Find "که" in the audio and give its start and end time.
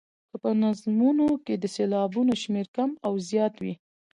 0.29-0.35